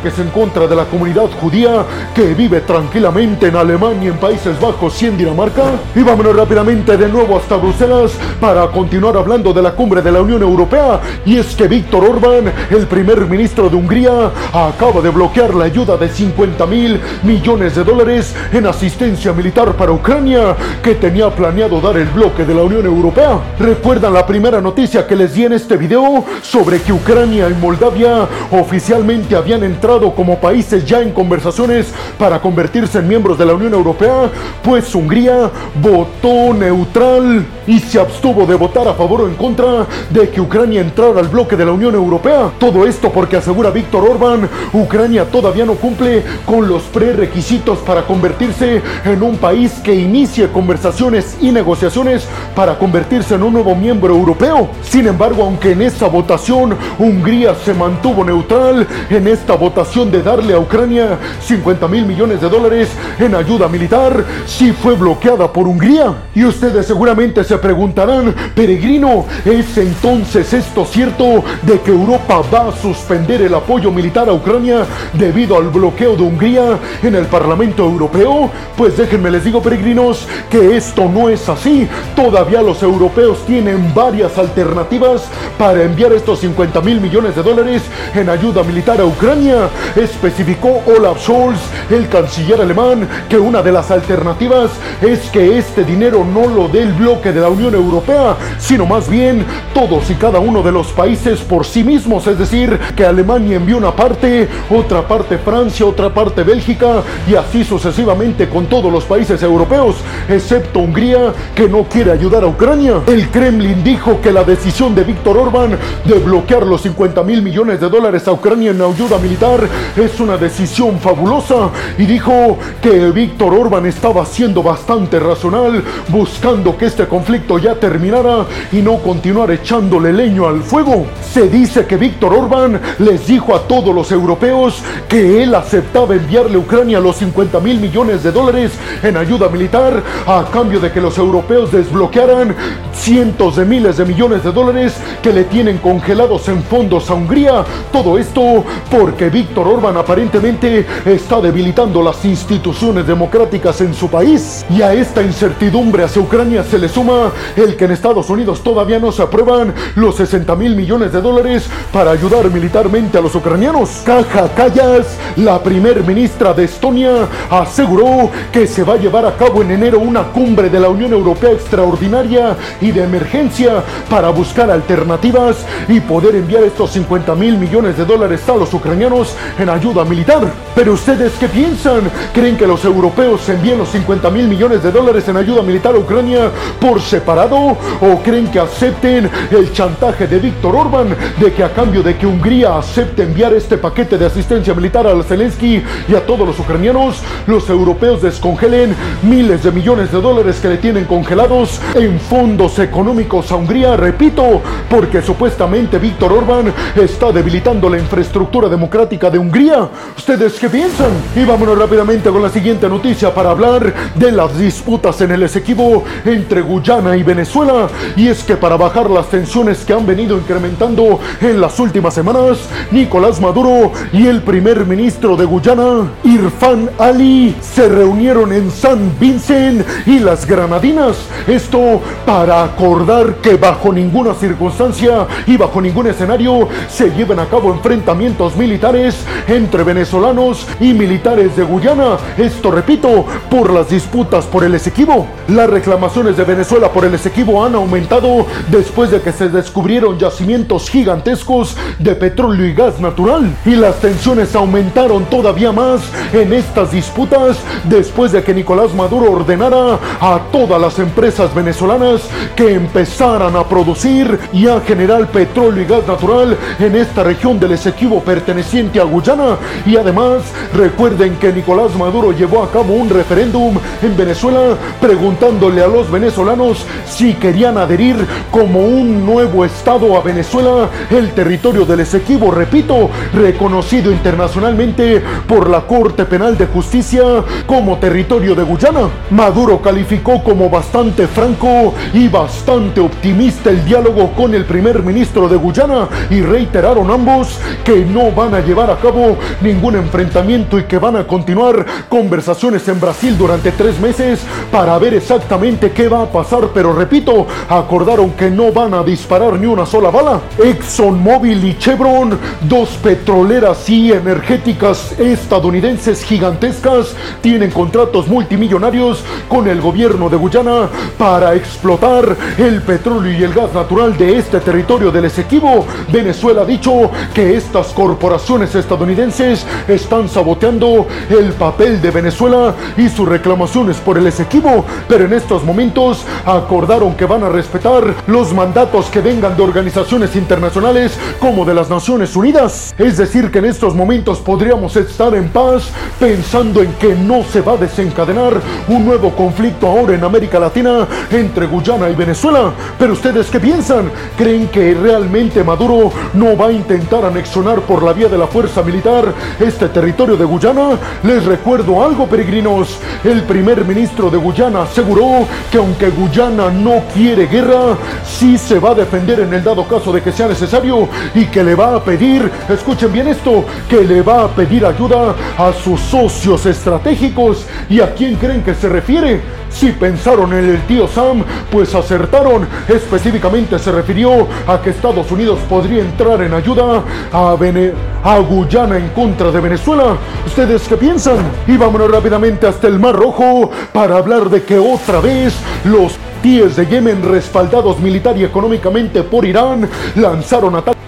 que 0.04 0.10
es 0.10 0.20
en 0.20 0.30
contra 0.32 0.68
de 0.68 0.76
la 0.76 0.84
comunidad 0.84 1.30
judía 1.40 1.86
que 2.14 2.34
vive 2.34 2.60
tranquilamente 2.60 3.48
en 3.48 3.56
Alemania, 3.56 4.10
en 4.10 4.18
Países 4.18 4.60
Bajos 4.60 5.02
y 5.02 5.06
en 5.06 5.18
Dinamarca. 5.18 5.64
Y 5.96 6.02
vámonos 6.02 6.36
rápidamente 6.36 6.98
de 6.98 7.08
nuevo 7.08 7.38
hasta 7.38 7.56
Bruselas 7.56 8.12
para 8.42 8.68
continuar 8.68 9.16
hablando 9.16 9.54
de 9.54 9.62
la 9.62 9.72
cumbre 9.72 10.02
de 10.02 10.12
la 10.12 10.22
Unión 10.22 10.42
Europea. 10.42 11.00
Y 11.26 11.38
es 11.38 11.56
que 11.56 11.70
Víctor 11.70 12.04
Orbán, 12.04 12.52
el 12.70 12.86
primer 12.86 13.22
ministro 13.28 13.70
de 13.70 13.78
Hungría, 13.78 14.30
acaba 14.52 15.00
de 15.02 15.10
bloquear 15.10 15.56
la 15.56 15.66
ayuda 15.66 15.96
de 15.96 16.10
50 16.10 16.66
mil 16.66 17.00
millones 17.24 17.76
de 17.76 17.86
dólares 17.86 18.36
en 18.52 18.68
asistencia 18.68 19.32
militar 19.32 19.72
para 19.74 19.94
Ucrania 19.94 20.54
que 20.84 20.96
tenía 20.96 21.30
planeado 21.30 21.80
dar 21.80 21.96
el 21.96 22.10
bloque 22.10 22.44
de 22.44 22.54
la 22.54 22.64
Unión 22.64 22.86
Europea. 22.86 23.40
¿Recuerdan 23.58 24.14
la 24.14 24.28
primera 24.28 24.60
noticia 24.60 25.08
que 25.08 25.16
les 25.16 25.34
di 25.34 25.46
en 25.46 25.54
este 25.54 25.78
video 25.78 26.26
sobre 26.42 26.82
que 26.82 26.92
Ucrania 26.92 27.48
y 27.50 27.54
Moldavia 27.54 28.28
oficialmente 28.52 29.38
habían 29.38 29.64
entrado 29.64 29.93
como 30.00 30.40
países 30.40 30.86
ya 30.86 31.02
en 31.02 31.12
conversaciones 31.12 31.94
para 32.18 32.42
convertirse 32.42 32.98
en 32.98 33.08
miembros 33.08 33.38
de 33.38 33.46
la 33.46 33.54
Unión 33.54 33.74
Europea, 33.74 34.30
pues 34.64 34.94
Hungría 34.96 35.52
votó 35.82 36.54
neutral 36.54 37.46
y 37.68 37.80
se 37.80 38.00
abstuvo 38.00 38.46
de 38.46 38.56
votar 38.56 38.88
a 38.88 38.96
favor 38.96 39.22
o 39.22 39.28
en 39.28 39.36
contra 39.36 39.86
de 40.10 40.30
que 40.30 40.42
Ucrania 40.42 40.82
entrara 40.82 41.20
al 41.20 41.28
bloque 41.28 41.56
de 41.56 41.66
la 41.66 41.72
Unión 41.72 41.94
Europea. 41.94 42.52
Todo 42.60 42.88
esto 42.88 43.12
porque 43.12 43.38
asegura 43.38 43.70
Víctor 43.70 44.10
Orbán, 44.10 44.50
Ucrania 44.74 45.26
todavía 45.26 45.66
no 45.66 45.76
cumple 45.76 46.24
con 46.46 46.68
los 46.68 46.84
prerequisitos 46.84 47.78
para 47.80 48.06
convertirse 48.06 48.82
en 49.06 49.22
un 49.22 49.38
país 49.38 49.74
que 49.84 49.94
inicie 49.94 50.48
conversaciones 50.48 51.38
y 51.40 51.52
negociaciones 51.52 52.28
para 52.56 52.80
convertirse 52.80 53.36
en 53.36 53.44
un 53.44 53.54
nuevo 53.54 53.76
miembro 53.76 54.16
europeo. 54.16 54.70
Sin 54.82 55.08
embargo, 55.08 55.44
aunque 55.44 55.74
en 55.74 55.84
esta 55.84 56.08
votación 56.08 56.76
Hungría 56.98 57.54
se 57.54 57.74
mantuvo 57.76 58.24
neutral, 58.24 58.88
en 59.10 59.28
esta 59.28 59.56
votación 59.56 59.83
de 59.84 60.24
darle 60.24 60.54
a 60.54 60.60
Ucrania 60.60 61.20
50 61.46 61.88
mil 61.90 62.06
millones 62.06 62.40
de 62.40 62.48
dólares 62.48 62.88
en 63.20 63.36
ayuda 63.36 63.68
militar 63.68 64.24
si 64.46 64.72
fue 64.72 64.96
bloqueada 64.96 65.52
por 65.52 65.68
Hungría. 65.68 66.14
Y 66.34 66.46
ustedes 66.46 66.88
seguramente 66.88 67.44
se 67.44 67.58
preguntarán, 67.58 68.34
peregrino, 68.56 69.26
¿es 69.44 69.78
entonces 69.78 70.54
esto 70.54 70.86
cierto 70.86 71.44
de 71.64 71.82
que 71.82 71.92
Europa 71.92 72.42
va 72.52 72.70
a 72.70 72.72
suspender 72.72 73.42
el 73.42 73.54
apoyo 73.54 73.92
militar 73.92 74.30
a 74.30 74.34
Ucrania 74.34 74.86
debido 75.14 75.58
al 75.58 75.68
bloqueo 75.68 76.16
de 76.16 76.24
Hungría 76.24 76.80
en 77.04 77.16
el 77.16 77.26
Parlamento 77.26 77.84
Europeo? 77.84 78.50
Pues 78.78 78.96
déjenme 78.96 79.32
les 79.32 79.44
digo, 79.44 79.62
peregrinos, 79.62 80.26
que 80.50 80.78
esto 80.78 81.10
no 81.10 81.28
es 81.28 81.50
así. 81.50 81.90
Todavía 82.16 82.62
los 82.62 82.82
europeos 82.82 83.46
tienen 83.46 83.94
varias 83.94 84.38
alternativas 84.38 85.26
para 85.58 85.84
enviar 85.84 86.14
estos 86.14 86.40
50 86.40 86.80
mil 86.82 87.02
millones 87.02 87.36
de 87.36 87.44
dólares 87.44 87.82
en 88.16 88.30
ayuda 88.30 88.64
militar 88.64 89.02
a 89.02 89.06
Ucrania 89.06 89.70
especificó 89.96 90.82
Olaf 90.86 91.20
Scholz, 91.20 91.60
el 91.90 92.08
canciller 92.10 92.62
alemán, 92.62 93.08
que 93.30 93.38
una 93.38 93.62
de 93.62 93.72
las 93.72 93.92
alternativas 93.92 94.72
es 95.02 95.30
que 95.30 95.58
este 95.58 95.84
dinero 95.84 96.26
no 96.26 96.48
lo 96.48 96.68
dé 96.68 96.82
el 96.82 96.94
bloque 96.94 97.32
de 97.32 97.42
la 97.42 97.50
Unión 97.50 97.74
Europea, 97.76 98.36
sino 98.58 98.86
más 98.86 99.10
bien 99.10 99.46
todos 99.74 100.10
y 100.10 100.16
cada 100.16 100.40
uno 100.40 100.62
de 100.62 100.72
los 100.72 100.88
países 100.92 101.40
por 101.42 101.66
sí 101.66 101.84
mismos, 101.84 102.28
es 102.28 102.38
decir, 102.38 102.80
que 102.96 103.06
Alemania 103.06 103.58
envió 103.58 103.78
una 103.78 103.96
parte, 103.96 104.48
otra 104.70 105.08
parte 105.08 105.38
Francia, 105.38 105.86
otra 105.86 106.14
parte 106.14 106.44
Bélgica 106.44 107.04
y 107.30 107.36
así 107.36 107.64
sucesivamente 107.64 108.50
con 108.50 108.68
todos 108.68 108.92
los 108.92 109.04
países 109.06 109.42
europeos, 109.44 109.96
excepto 110.30 110.80
Hungría, 110.80 111.34
que 111.56 111.68
no 111.68 111.84
quiere 111.84 112.12
ayudar 112.12 112.44
a 112.44 112.48
Ucrania. 112.48 113.02
El 113.08 113.30
Kremlin 113.30 113.84
dijo 113.84 114.20
que 114.22 114.32
la 114.32 114.44
decisión 114.44 114.96
de 114.96 115.04
Víctor 115.04 115.38
Orbán 115.38 115.78
de 116.06 116.20
bloquear 116.20 116.66
los 116.66 116.82
50 116.82 117.24
mil 117.24 117.42
millones 117.42 117.80
de 117.80 117.90
dólares 117.90 118.28
a 118.28 118.32
Ucrania 118.32 118.72
en 118.72 118.82
ayuda 118.82 119.18
militar 119.18 119.63
es 119.96 120.20
una 120.20 120.38
decisión 120.38 121.00
fabulosa 121.00 121.70
y 121.98 122.06
dijo 122.06 122.58
que 122.82 123.12
Víctor 123.12 123.54
Orban 123.54 123.86
estaba 123.86 124.26
siendo 124.26 124.64
bastante 124.64 125.20
racional, 125.20 125.84
buscando 126.10 126.78
que 126.78 126.86
este 126.86 127.08
conflicto 127.08 127.58
ya 127.58 127.76
terminara 127.76 128.46
y 128.72 128.78
no 128.78 128.98
continuar 128.98 129.52
echándole 129.52 130.14
leño 130.14 130.48
al 130.48 130.62
fuego. 130.62 131.06
Se 131.32 131.50
dice 131.50 131.86
que 131.86 131.98
Víctor 131.98 132.34
Orban 132.34 132.80
les 133.00 133.28
dijo 133.28 133.56
a 133.56 133.62
todos 133.68 133.94
los 133.94 134.12
europeos 134.12 134.82
que 135.08 135.44
él 135.44 135.56
aceptaba 135.56 136.16
enviarle 136.16 136.56
a 136.56 136.60
Ucrania 136.60 137.00
los 137.00 137.18
50 137.18 137.60
mil 137.60 137.80
millones 137.80 138.24
de 138.24 138.32
dólares 138.32 138.72
en 139.02 139.18
ayuda 139.18 139.50
militar 139.50 140.02
a 140.26 140.46
cambio 140.52 140.80
de 140.80 140.92
que 140.92 141.02
los 141.02 141.18
europeos 141.18 141.72
desbloquearan 141.72 142.56
cientos 142.94 143.56
de 143.56 143.66
miles 143.66 143.98
de 143.98 144.06
millones 144.06 144.44
de 144.44 144.52
dólares 144.52 144.96
que 145.22 145.34
le 145.34 145.44
tienen 145.46 145.78
congelados 145.78 146.48
en 146.48 146.64
fondos 146.64 147.10
a 147.10 147.16
Hungría. 147.16 147.64
Todo 147.92 148.18
esto 148.18 148.64
porque 148.90 149.30
Víctor 149.30 149.53
Orban 149.62 149.96
aparentemente 149.98 150.86
está 151.06 151.40
debilitando 151.40 152.02
las 152.02 152.24
instituciones 152.26 153.06
democráticas 153.06 153.80
en 153.82 153.94
su 153.94 154.10
país. 154.10 154.66
Y 154.70 154.82
a 154.82 154.94
esta 154.94 155.22
incertidumbre 155.22 156.04
hacia 156.04 156.22
Ucrania 156.22 156.64
se 156.64 156.80
le 156.80 156.90
suma 156.90 157.32
el 157.56 157.76
que 157.76 157.86
en 157.86 157.92
Estados 157.92 158.30
Unidos 158.30 158.64
todavía 158.64 159.00
no 159.00 159.12
se 159.12 159.22
aprueban 159.22 159.74
los 159.96 160.16
60 160.16 160.56
mil 160.56 160.76
millones 160.76 161.12
de 161.12 161.22
dólares 161.22 161.68
para 161.92 162.12
ayudar 162.12 162.50
militarmente 162.50 163.18
a 163.18 163.22
los 163.22 163.36
ucranianos. 163.36 164.02
Caja 164.06 164.50
Callas, 164.56 165.18
la 165.38 165.62
primer 165.62 166.04
ministra 166.04 166.54
de 166.54 166.66
Estonia, 166.66 167.28
aseguró 167.50 168.30
que 168.52 168.68
se 168.68 168.84
va 168.84 168.94
a 168.94 168.98
llevar 168.98 169.26
a 169.26 169.36
cabo 169.36 169.62
en 169.62 169.72
enero 169.72 170.00
una 170.00 170.24
cumbre 170.24 170.70
de 170.70 170.80
la 170.80 170.90
Unión 170.90 171.14
Europea 171.14 171.52
extraordinaria 171.52 172.58
y 172.82 172.92
de 172.92 173.04
emergencia 173.04 173.84
para 174.10 174.30
buscar 174.30 174.70
alternativas 174.72 175.66
y 175.88 176.00
poder 176.00 176.36
enviar 176.36 176.64
estos 176.64 176.92
50 176.92 177.36
mil 177.36 177.58
millones 177.58 177.98
de 177.98 178.06
dólares 178.06 178.48
a 178.48 178.56
los 178.56 178.74
ucranianos 178.74 179.33
en 179.58 179.70
ayuda 179.70 180.04
militar. 180.06 180.52
Pero 180.76 180.94
ustedes 180.94 181.34
qué 181.40 181.48
piensan? 181.48 182.02
¿Creen 182.34 182.58
que 182.58 182.68
los 182.68 182.84
europeos 182.86 183.48
envíen 183.50 183.78
los 183.78 183.90
50 183.90 184.30
mil 184.30 184.48
millones 184.48 184.84
de 184.84 184.92
dólares 184.92 185.28
en 185.28 185.38
ayuda 185.38 185.62
militar 185.62 185.96
a 185.96 186.00
Ucrania 186.00 186.50
por 186.80 187.02
separado? 187.02 187.58
¿O 187.58 188.22
creen 188.24 188.48
que 188.48 188.60
acepten 188.60 189.30
el 189.52 189.72
chantaje 189.72 190.28
de 190.28 190.40
Víctor 190.40 190.76
Orban 190.76 191.16
de 191.40 191.54
que 191.54 191.64
a 191.64 191.74
cambio 191.74 192.04
de 192.04 192.18
que 192.18 192.26
Hungría 192.26 192.78
acepte 192.78 193.24
enviar 193.24 193.54
este 193.54 193.78
paquete 193.78 194.18
de 194.18 194.26
asistencia 194.26 194.74
militar 194.74 195.08
a 195.08 195.24
Zelensky 195.24 195.84
y 196.08 196.16
a 196.16 196.26
todos 196.26 196.48
los 196.48 196.60
ucranianos, 196.60 197.22
los 197.48 197.70
europeos 197.70 198.22
descongelen 198.22 198.96
miles 199.24 199.64
de 199.64 199.72
millones 199.72 200.12
de 200.12 200.22
dólares 200.22 200.60
que 200.62 200.70
le 200.70 200.78
tienen 200.78 201.06
congelados 201.06 201.80
en 201.96 202.20
fondos 202.20 202.80
económicos 202.80 203.52
a 203.52 203.56
Hungría, 203.56 203.96
repito, 203.96 204.62
porque 204.90 205.22
supuestamente 205.22 205.98
Víctor 205.98 206.34
Orban 206.34 206.74
está 206.96 207.32
debilitando 207.32 207.90
la 207.90 207.98
infraestructura 207.98 208.70
democrática 208.70 209.23
de 209.30 209.38
Hungría. 209.38 209.88
¿Ustedes 210.18 210.60
qué 210.60 210.70
piensan? 210.70 211.12
Y 211.36 211.46
vámonos 211.46 211.78
rápidamente 211.78 212.30
con 212.30 212.42
la 212.42 212.50
siguiente 212.50 212.90
noticia 212.90 213.34
para 213.34 213.52
hablar 213.52 213.94
de 214.16 214.32
las 214.32 214.58
disputas 214.58 215.20
en 215.22 215.32
el 215.32 215.44
Esequibo 215.44 216.04
entre 216.26 216.62
Guyana 216.62 217.16
y 217.16 217.24
Venezuela. 217.24 217.88
Y 218.16 218.28
es 218.28 218.44
que 218.44 218.56
para 218.56 218.78
bajar 218.78 219.10
las 219.10 219.30
tensiones 219.30 219.80
que 219.86 219.94
han 219.94 220.06
venido 220.06 220.38
incrementando 220.38 221.20
en 221.42 221.62
las 221.62 221.80
últimas 221.80 222.14
semanas, 222.14 222.58
Nicolás 222.92 223.40
Maduro 223.40 223.92
y 224.12 224.28
el 224.28 224.42
primer 224.42 224.86
ministro 224.86 225.36
de 225.36 225.46
Guyana, 225.46 226.12
Irfan 226.24 226.90
Ali, 227.00 227.56
se 227.62 227.88
reunieron 227.90 228.52
en 228.54 228.72
San 228.72 229.12
Vincent 229.20 229.86
y 230.06 230.20
las 230.20 230.46
Granadinas. 230.46 231.18
Esto 231.48 232.02
para 232.26 232.64
acordar 232.64 233.36
que 233.36 233.56
bajo 233.56 233.92
ninguna 233.92 234.34
circunstancia 234.34 235.28
y 235.48 235.58
bajo 235.58 235.82
ningún 235.82 236.08
escenario 236.08 236.68
se 236.90 237.12
lleven 237.12 237.40
a 237.40 237.46
cabo 237.46 237.72
enfrentamientos 237.72 238.56
militares 238.56 239.13
entre 239.48 239.84
venezolanos 239.84 240.68
y 240.80 240.94
militares 240.94 241.56
de 241.56 241.64
Guyana. 241.64 242.18
Esto, 242.38 242.72
repito, 242.72 243.26
por 243.50 243.72
las 243.72 243.90
disputas 243.90 244.46
por 244.46 244.64
el 244.64 244.76
Esequibo. 244.76 245.28
Las 245.48 245.70
reclamaciones 245.70 246.38
de 246.38 246.44
Venezuela 246.44 246.92
por 246.92 247.06
el 247.06 247.14
Esequibo 247.14 247.64
han 247.64 247.76
aumentado 247.76 248.46
después 248.70 249.12
de 249.12 249.22
que 249.22 249.32
se 249.32 249.50
descubrieron 249.50 250.18
yacimientos 250.18 250.90
gigantescos 250.90 251.76
de 252.00 252.16
petróleo 252.16 252.66
y 252.66 252.74
gas 252.74 253.00
natural. 253.00 253.56
Y 253.66 253.76
las 253.76 253.96
tensiones 254.00 254.56
aumentaron 254.56 255.26
todavía 255.26 255.72
más 255.72 256.02
en 256.32 256.54
estas 256.54 256.92
disputas 256.92 257.58
después 257.86 258.32
de 258.32 258.44
que 258.44 258.54
Nicolás 258.54 258.94
Maduro 258.94 259.32
ordenara 259.32 260.00
a 260.20 260.40
todas 260.52 260.80
las 260.80 261.00
empresas 261.00 261.54
venezolanas 261.54 262.22
que 262.56 262.74
empezaran 262.74 263.56
a 263.56 263.68
producir 263.68 264.40
y 264.52 264.68
a 264.68 264.80
generar 264.82 265.28
petróleo 265.28 265.84
y 265.84 265.86
gas 265.86 266.08
natural 266.08 266.58
en 266.80 266.96
esta 266.96 267.24
región 267.24 267.60
del 267.60 267.74
Esequibo 267.74 268.22
perteneciente 268.22 269.00
a 269.00 269.03
Guyana. 269.04 269.58
Y 269.86 269.98
además, 269.98 270.44
recuerden 270.74 271.36
que 271.36 271.54
Nicolás 271.54 271.96
Maduro 271.96 272.32
llevó 272.32 272.64
a 272.64 272.72
cabo 272.72 272.94
un 272.94 273.10
referéndum 273.10 273.78
en 274.02 274.18
Venezuela 274.18 274.76
preguntándole 275.00 275.84
a 275.84 275.88
los 275.88 276.10
venezolanos 276.10 276.86
si 277.06 277.34
querían 277.34 277.78
adherir 277.78 278.16
como 278.52 278.80
un 278.82 279.26
nuevo 279.26 279.66
estado 279.66 280.18
a 280.18 280.22
Venezuela, 280.22 280.90
el 281.10 281.32
territorio 281.32 281.86
del 281.86 282.02
Esequibo, 282.02 282.52
repito, 282.52 283.10
reconocido 283.34 284.12
internacionalmente 284.12 285.22
por 285.48 285.70
la 285.70 285.82
Corte 285.82 286.26
Penal 286.26 286.58
de 286.58 286.68
Justicia 286.68 287.24
como 287.66 287.98
territorio 287.98 288.56
de 288.56 288.64
Guyana. 288.64 289.10
Maduro 289.30 289.82
calificó 289.82 290.44
como 290.44 290.70
bastante 290.70 291.28
franco 291.28 291.94
y 292.14 292.28
bastante 292.28 293.02
optimista 293.02 293.70
el 293.70 293.84
diálogo 293.86 294.32
con 294.34 294.54
el 294.54 294.66
primer 294.66 295.04
ministro 295.04 295.48
de 295.48 295.58
Guyana 295.58 296.08
y 296.30 296.42
reiteraron 296.42 297.10
ambos 297.12 297.60
que 297.84 298.06
no 298.06 298.32
van 298.32 298.54
a 298.54 298.60
llevar 298.60 298.92
a 298.92 298.93
cabo 298.98 299.38
ningún 299.62 299.96
enfrentamiento 299.96 300.80
y 300.80 300.84
que 300.84 300.98
van 300.98 301.16
a 301.16 301.26
continuar 301.26 301.86
conversaciones 302.10 302.88
en 302.88 303.00
Brasil 303.00 303.38
durante 303.38 303.72
tres 303.72 304.00
meses 304.00 304.42
para 304.72 304.98
ver 304.98 305.14
exactamente 305.14 305.92
qué 305.92 306.08
va 306.08 306.24
a 306.24 306.32
pasar, 306.32 306.70
pero 306.74 306.94
repito, 306.94 307.48
acordaron 307.70 308.32
que 308.32 308.50
no 308.50 308.72
van 308.72 308.94
a 308.94 309.04
disparar 309.04 309.60
ni 309.60 309.66
una 309.66 309.86
sola 309.86 310.10
bala. 310.10 310.42
ExxonMobil 310.58 311.64
y 311.66 311.78
Chevron, 311.78 312.38
dos 312.62 312.90
petroleras 313.02 313.90
y 313.90 314.12
energéticas 314.12 315.18
estadounidenses 315.20 316.24
gigantescas, 316.24 317.16
tienen 317.42 317.72
contratos 317.72 318.28
multimillonarios 318.28 319.24
con 319.48 319.68
el 319.68 319.82
gobierno 319.82 320.30
de 320.30 320.38
Guyana 320.38 320.90
para 321.18 321.56
explotar 321.56 322.36
el 322.58 322.82
petróleo 322.82 323.32
y 323.38 323.44
el 323.44 323.54
gas 323.54 323.74
natural 323.74 324.18
de 324.18 324.38
este 324.38 324.60
territorio 324.60 325.12
del 325.12 325.26
Esequibo. 325.26 325.86
Venezuela 326.12 326.62
ha 326.62 326.66
dicho 326.66 327.12
que 327.34 327.56
estas 327.56 327.88
corporaciones 327.88 328.76
estadounidenses 328.84 329.66
están 329.88 330.28
saboteando 330.28 331.08
el 331.30 331.54
papel 331.54 332.02
de 332.02 332.12
Venezuela 332.12 332.76
y 332.98 333.08
sus 333.08 333.28
reclamaciones 333.28 333.98
por 333.98 334.18
el 334.18 334.28
Esequibo, 334.28 334.86
pero 335.08 335.26
en 335.26 335.34
estos 335.34 335.64
momentos 335.64 336.26
acordaron 336.46 337.16
que 337.16 337.26
van 337.26 337.44
a 337.44 337.50
respetar 337.50 338.04
los 338.28 338.54
mandatos 338.54 339.06
que 339.08 339.22
vengan 339.22 339.56
de 339.56 339.64
organizaciones 339.64 340.36
internacionales 340.36 341.18
como 341.40 341.64
de 341.64 341.74
las 341.74 341.90
Naciones 341.90 342.36
Unidas. 342.36 342.94
Es 342.98 343.18
decir, 343.18 343.50
que 343.52 343.60
en 343.60 343.66
estos 343.66 343.96
momentos 343.96 344.40
podríamos 344.40 344.96
estar 344.98 345.34
en 345.34 345.48
paz 345.50 345.90
pensando 346.20 346.82
en 346.82 346.92
que 346.94 347.16
no 347.16 347.44
se 347.44 347.62
va 347.62 347.74
a 347.74 347.78
desencadenar 347.78 348.54
un 348.90 349.06
nuevo 349.06 349.32
conflicto 349.32 349.88
ahora 349.88 350.14
en 350.14 350.24
América 350.24 350.60
Latina 350.60 351.08
entre 351.32 351.68
Guyana 351.68 352.10
y 352.10 352.16
Venezuela. 352.16 352.74
Pero 353.00 353.14
ustedes 353.14 353.50
qué 353.50 353.60
piensan? 353.60 354.12
¿Creen 354.38 354.68
que 354.68 354.94
realmente 354.94 355.64
Maduro 355.64 356.12
no 356.34 356.58
va 356.58 356.68
a 356.68 356.72
intentar 356.72 357.24
anexionar 357.24 357.82
por 357.82 358.04
la 358.04 358.12
vía 358.12 358.28
de 358.28 358.38
la 358.38 358.48
fuerza 358.48 358.73
militar 358.82 359.34
este 359.60 359.90
territorio 359.90 360.36
de 360.36 360.46
Guyana? 360.46 360.98
Les 361.24 361.46
recuerdo 361.46 362.04
algo, 362.04 362.28
peregrinos. 362.28 362.98
El 363.24 363.44
primer 363.44 363.86
ministro 363.86 364.30
de 364.30 364.38
Guyana 364.38 364.84
aseguró 364.84 365.46
que 365.72 365.78
aunque 365.78 366.10
Guyana 366.10 366.70
no 366.70 367.04
quiere 367.14 367.48
guerra, 367.48 367.98
sí 368.26 368.58
se 368.58 368.80
va 368.80 368.92
a 368.92 368.96
defender 368.96 369.42
en 369.42 369.54
el 369.54 369.64
dado 369.64 369.88
caso 369.88 370.12
de 370.12 370.22
que 370.22 370.32
sea 370.32 370.48
necesario 370.48 371.08
y 371.36 371.46
que 371.46 371.64
le 371.64 371.76
va 371.76 371.96
a 371.96 372.04
pedir, 372.04 372.50
escuchen 372.70 373.12
bien 373.12 373.28
esto, 373.28 373.66
que 373.90 374.04
le 374.04 374.22
va 374.22 374.46
a 374.46 374.48
pedir 374.48 374.86
ayuda 374.86 375.36
a 375.58 375.74
sus 375.74 376.00
socios 376.00 376.66
estratégicos. 376.66 377.66
¿Y 377.90 378.00
a 378.00 378.14
quién 378.14 378.36
creen 378.36 378.64
que 378.64 378.74
se 378.74 378.90
refiere? 378.90 379.63
Si 379.74 379.92
pensaron 379.92 380.54
en 380.54 380.70
el 380.70 380.82
tío 380.84 381.08
Sam, 381.08 381.44
pues 381.72 381.94
acertaron. 381.96 382.68
Específicamente 382.88 383.80
se 383.80 383.92
refirió 383.92 384.48
a 384.68 384.80
que 384.82 384.92
Estados 384.92 385.30
Unidos 385.32 385.60
podría 385.68 386.02
entrar 386.02 386.42
en 386.42 386.54
ayuda 386.54 387.04
a, 387.32 388.38
Guyana 388.40 388.98
en 388.98 389.10
contra 389.10 389.52
de 389.52 389.60
Venezuela. 389.60 390.16
¿Ustedes 390.46 390.88
qué 390.88 390.96
piensan? 390.96 391.38
Y 391.68 391.76
vámonos 391.76 392.12
rápidamente 392.12 392.68
hasta 392.68 392.88
el 392.88 393.00
Mar 393.00 393.16
Rojo 393.16 393.72
para 393.92 394.18
hablar 394.18 394.50
de 394.50 394.64
que 394.64 394.78
otra 394.78 395.20
vez 395.20 395.56
los 395.86 396.18
tíes 396.42 396.76
de 396.76 396.86
Yemen 396.86 397.24
respaldados 397.24 398.00
militar 398.00 398.38
y 398.38 398.44
económicamente 398.44 399.24
por 399.24 399.46
Irán 399.46 399.90
lanzaron 400.16 400.76
ataques 400.76 401.02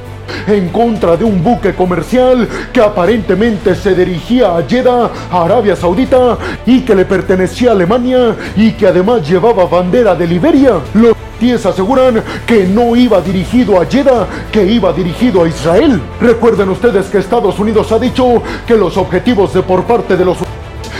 en 0.47 0.69
contra 0.69 1.17
de 1.17 1.23
un 1.23 1.43
buque 1.43 1.73
comercial 1.73 2.47
que 2.71 2.81
aparentemente 2.81 3.75
se 3.75 3.95
dirigía 3.95 4.57
a 4.57 4.63
Jeddah, 4.63 5.11
Arabia 5.31 5.75
Saudita, 5.75 6.37
y 6.65 6.81
que 6.81 6.95
le 6.95 7.05
pertenecía 7.05 7.69
a 7.69 7.73
Alemania 7.73 8.35
y 8.55 8.71
que 8.73 8.87
además 8.87 9.27
llevaba 9.27 9.65
bandera 9.65 10.15
de 10.15 10.27
Liberia. 10.27 10.79
Los 10.93 11.15
hutíes 11.35 11.65
aseguran 11.65 12.23
que 12.45 12.65
no 12.65 12.95
iba 12.95 13.21
dirigido 13.21 13.79
a 13.79 13.85
Jeddah, 13.85 14.27
que 14.51 14.63
iba 14.65 14.91
dirigido 14.93 15.43
a 15.43 15.47
Israel. 15.47 16.01
Recuerden 16.21 16.69
ustedes 16.69 17.07
que 17.07 17.19
Estados 17.19 17.59
Unidos 17.59 17.91
ha 17.91 17.99
dicho 17.99 18.41
que 18.65 18.75
los 18.75 18.97
objetivos 18.97 19.53
de 19.53 19.61
por 19.61 19.83
parte 19.83 20.15
de 20.15 20.25
los 20.25 20.37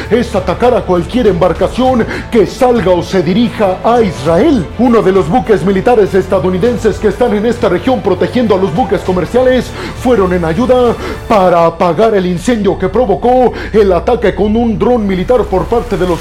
es 0.09 0.35
atacar 0.35 0.73
a 0.73 0.81
cualquier 0.81 1.27
embarcación 1.27 2.05
que 2.31 2.45
salga 2.45 2.91
o 2.91 3.03
se 3.03 3.23
dirija 3.23 3.77
a 3.83 4.01
Israel. 4.01 4.65
Uno 4.79 5.01
de 5.01 5.11
los 5.11 5.29
buques 5.29 5.65
militares 5.65 6.13
estadounidenses 6.13 6.97
que 6.97 7.09
están 7.09 7.33
en 7.35 7.45
esta 7.45 7.69
región 7.69 8.01
protegiendo 8.01 8.55
a 8.55 8.57
los 8.57 8.73
buques 8.73 9.01
comerciales 9.01 9.71
fueron 10.01 10.33
en 10.33 10.45
ayuda 10.45 10.95
para 11.27 11.65
apagar 11.65 12.15
el 12.15 12.25
incendio 12.25 12.77
que 12.77 12.89
provocó 12.89 13.53
el 13.73 13.91
ataque 13.93 14.35
con 14.35 14.55
un 14.55 14.77
dron 14.77 15.05
militar 15.05 15.43
por 15.45 15.65
parte 15.65 15.97
de 15.97 16.07
los 16.07 16.19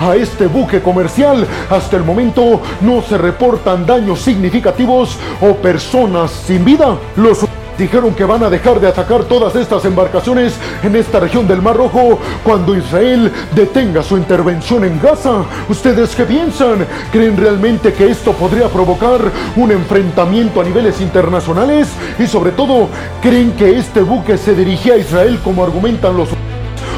a 0.00 0.16
este 0.16 0.46
buque 0.46 0.80
comercial. 0.80 1.46
Hasta 1.70 1.96
el 1.96 2.04
momento 2.04 2.60
no 2.80 3.02
se 3.02 3.18
reportan 3.18 3.86
daños 3.86 4.20
significativos 4.20 5.16
o 5.40 5.54
personas 5.54 6.30
sin 6.30 6.64
vida. 6.64 6.96
Los 7.16 7.44
dijeron 7.78 8.14
que 8.14 8.24
van 8.24 8.42
a 8.42 8.50
dejar 8.50 8.80
de 8.80 8.88
atacar 8.88 9.24
todas 9.24 9.54
estas 9.56 9.84
embarcaciones 9.84 10.54
en 10.82 10.96
esta 10.96 11.20
región 11.20 11.46
del 11.46 11.62
Mar 11.62 11.76
Rojo 11.76 12.18
cuando 12.42 12.76
Israel 12.76 13.32
detenga 13.54 14.02
su 14.02 14.16
intervención 14.16 14.84
en 14.84 15.00
Gaza. 15.00 15.44
¿Ustedes 15.68 16.14
qué 16.14 16.24
piensan? 16.24 16.86
¿Creen 17.10 17.36
realmente 17.36 17.92
que 17.92 18.10
esto 18.10 18.32
podría 18.32 18.68
provocar 18.68 19.20
un 19.56 19.72
enfrentamiento 19.72 20.60
a 20.60 20.64
niveles 20.64 21.00
internacionales? 21.00 21.88
Y 22.18 22.26
sobre 22.26 22.52
todo, 22.52 22.88
¿creen 23.20 23.52
que 23.52 23.78
este 23.78 24.02
buque 24.02 24.38
se 24.38 24.54
dirigía 24.54 24.94
a 24.94 24.98
Israel 24.98 25.40
como 25.42 25.64
argumentan 25.64 26.16
los 26.16 26.28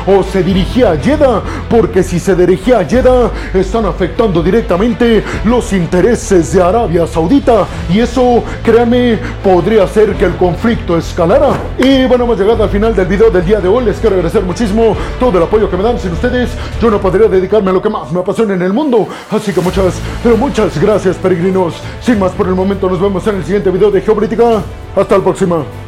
o 0.06 0.22
se 0.22 0.42
dirigía 0.42 0.92
a 0.92 0.96
Jeddah, 0.96 1.42
porque 1.68 2.02
si 2.02 2.18
se 2.18 2.34
dirigía 2.34 2.78
a 2.80 2.84
Jeddah 2.84 3.30
están 3.54 3.86
afectando 3.86 4.42
directamente 4.42 5.24
los 5.44 5.72
intereses 5.72 6.52
de 6.52 6.62
Arabia 6.62 7.06
Saudita 7.06 7.66
y 7.92 8.00
eso, 8.00 8.42
créanme, 8.62 9.18
podría 9.42 9.84
hacer 9.84 10.14
que 10.14 10.24
el 10.24 10.36
conflicto 10.36 10.96
escalara. 10.96 11.50
Y 11.78 12.06
bueno, 12.06 12.24
hemos 12.24 12.38
llegado 12.38 12.62
al 12.62 12.70
final 12.70 12.94
del 12.94 13.06
video 13.06 13.30
del 13.30 13.44
día 13.44 13.60
de 13.60 13.68
hoy, 13.68 13.84
les 13.84 13.98
quiero 13.98 14.16
agradecer 14.16 14.42
muchísimo 14.42 14.96
todo 15.18 15.38
el 15.38 15.44
apoyo 15.44 15.68
que 15.70 15.76
me 15.76 15.82
dan, 15.82 15.98
sin 15.98 16.12
ustedes 16.12 16.50
yo 16.80 16.90
no 16.90 17.00
podría 17.00 17.28
dedicarme 17.28 17.70
a 17.70 17.72
lo 17.72 17.82
que 17.82 17.90
más 17.90 18.12
me 18.12 18.20
apasiona 18.20 18.54
en 18.54 18.62
el 18.62 18.72
mundo, 18.72 19.08
así 19.30 19.52
que 19.52 19.60
muchas, 19.60 19.94
pero 20.22 20.36
muchas 20.36 20.80
gracias 20.80 21.16
peregrinos. 21.16 21.74
Sin 22.00 22.18
más 22.18 22.32
por 22.32 22.46
el 22.46 22.54
momento, 22.54 22.88
nos 22.88 23.00
vemos 23.00 23.26
en 23.26 23.36
el 23.36 23.44
siguiente 23.44 23.70
video 23.70 23.90
de 23.90 24.00
Geopolítica. 24.00 24.62
Hasta 24.94 25.18
la 25.18 25.24
próxima. 25.24 25.85